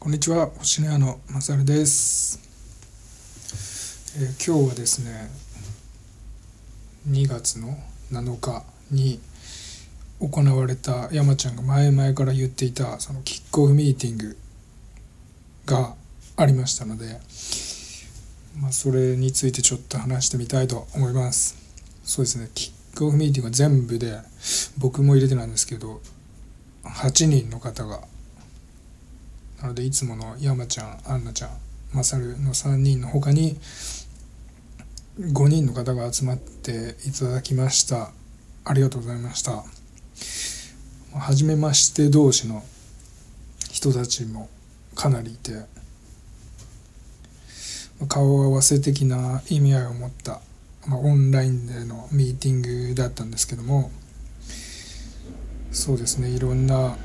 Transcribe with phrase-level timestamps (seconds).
[0.00, 2.40] こんにちは星の屋のまさるです、
[4.18, 5.28] えー今日はですね
[7.10, 7.76] 2月の
[8.10, 9.20] 7日に
[10.18, 14.38] 行われた山ちゃんが前々から言っていたそのキックオフミーティング
[15.66, 15.94] が
[16.38, 17.18] ありましたので、
[18.58, 21.58] まあ、それについてちょっと話してみたいと思います。
[22.04, 24.16] そうですねキックオフミーティングは全部で
[24.78, 26.00] 僕も入れてなんですけど
[26.84, 28.00] 8人の方が
[29.60, 31.50] なのでいつもの山ちゃんアンナちゃん
[31.92, 33.56] マサルの3人の他に
[35.18, 38.10] 5人の方が集まっていただきました。
[38.64, 39.64] ありがとうございました。
[41.18, 42.62] 初めまして同士の
[43.70, 44.48] 人たちも
[44.94, 45.52] かなりいて
[48.08, 50.40] 顔合わせ的な意味合いを持った、
[50.86, 53.90] まあ、オンラインでのミーティングだったんですけども
[55.72, 56.96] そうですねいろんな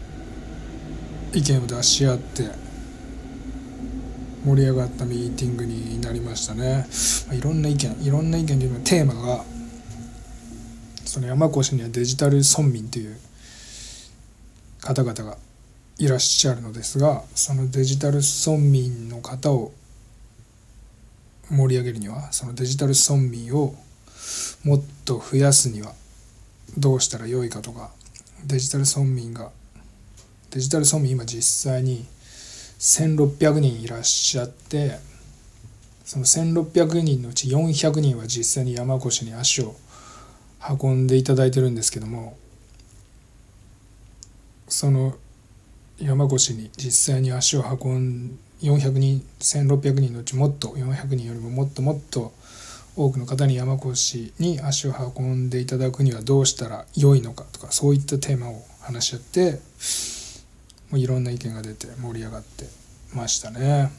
[1.36, 2.50] 意見を出し合って
[4.46, 6.86] 盛り上がったミーティングになりましたね、
[7.28, 9.44] まあいろんな意見いろんな意見というのはテーマが
[11.04, 13.18] その山越にはデジタル村民という
[14.80, 15.38] 方々が
[15.98, 19.74] いらっしゃるのですがそのデジタル村民の方を
[21.50, 23.76] 盛り上げるにはそのデジタル村民を
[24.64, 25.92] もっと増やすには
[26.78, 27.92] どうしたらよいかとか
[28.46, 29.52] デジタル村民が
[30.56, 32.06] デジタル村民今実際に
[32.80, 35.00] 1600人いらっしゃって
[36.06, 39.76] その1600人のうち400人は実際に山越に足を
[40.82, 42.38] 運んでいただいてるんですけども
[44.70, 45.16] その
[46.00, 52.32] 山越に実際に足を運ん400人1600人のうちもっと400人よりももっともっと
[52.96, 59.60] 多くの方に山越に足を運んでいただくにはどうしたら良いのかとかそういったテーマを話し合って
[60.92, 62.66] もういろんな意見が出て盛り上がって
[63.14, 63.92] ましたね。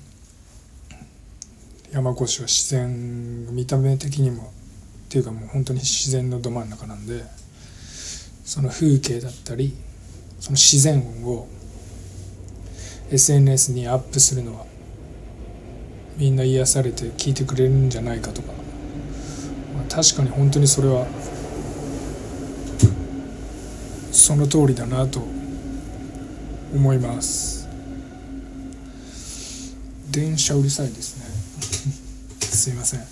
[1.93, 4.53] 山越は自然見た目的にも
[5.07, 7.23] っていうかもう本当に自然のど真ん中なんで
[8.45, 9.75] その風景だったり
[10.41, 11.49] その自然音を
[13.11, 14.67] SNS にアップするのは
[16.17, 18.49] みんな癒されて聞いてくれるんじゃないかとか、
[19.75, 21.07] まあ、確かに本当にそれは
[24.11, 25.21] その通りだなと
[26.77, 27.67] 思います。
[30.11, 31.25] 電車うるさいですね。
[32.41, 33.05] すいません、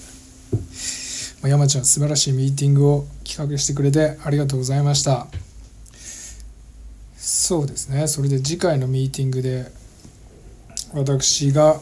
[1.43, 5.27] 山ちゃん素晴らしいミーティングを企画してくれてありがとうございました。
[7.17, 8.07] そうですね。
[8.07, 9.71] それで次回のミーティングで
[10.93, 11.81] 私が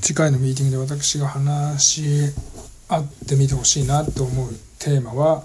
[0.00, 2.34] 次回のミーティングで私が話し
[2.88, 5.44] 合ってみてほしいなと思うテーマは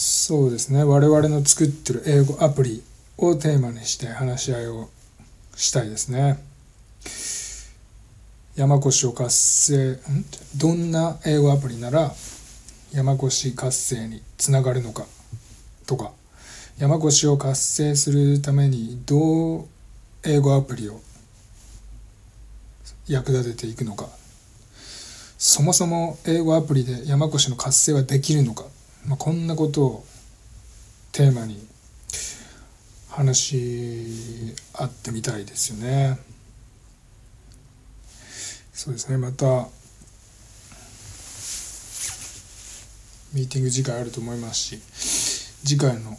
[0.00, 0.82] そうですね。
[0.82, 2.82] 我々の作ってる英語アプリ
[3.18, 4.88] をテーマにして話し合いを
[5.54, 6.42] したいですね。
[8.56, 9.98] 山越を活性
[10.56, 12.14] どんな英語アプリなら
[12.94, 15.04] 山越活性につながるのか
[15.86, 16.12] とか
[16.78, 19.64] 山越を活性するためにどう
[20.24, 20.98] 英語アプリを
[23.06, 24.08] 役立てていくのか
[25.36, 28.64] そもそも英語アプリで山越の活性はできるのか、
[29.06, 30.04] まあ、こんなことを
[31.12, 31.66] テーマに
[33.08, 36.18] 話し合ってみたいですよね。
[38.80, 39.68] そうですねまた
[43.34, 44.78] ミーティング次回あると思いますし
[45.62, 46.16] 次回の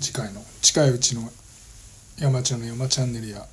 [0.00, 1.30] 次回の近いうちの
[2.18, 3.44] 山ちゃんの山チャンネルや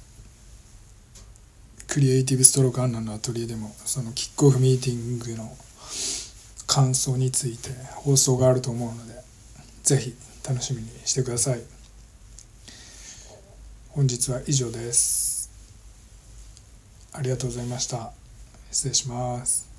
[1.87, 5.51] クリエイティブストロークアンナのアトリエでもそのキックオフミーティングの
[6.67, 9.13] 感想について放送があると思うので
[9.83, 10.15] 是非
[10.47, 11.61] 楽しみにしてください。
[13.89, 15.49] 本日は以上です。
[17.13, 18.11] ありがとうございました。
[18.71, 19.76] 失礼します。